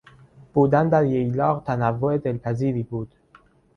[0.53, 3.15] بودن در ییلاق تنوع دلپذیری بود.